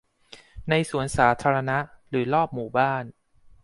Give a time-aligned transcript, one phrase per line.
[0.69, 1.77] ในสวนสาธารณะ
[2.09, 3.03] หรือรอบหมู่บ้าน